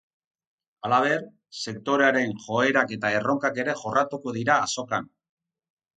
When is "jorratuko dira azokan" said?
3.83-5.13